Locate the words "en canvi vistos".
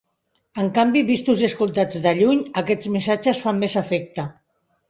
0.63-1.43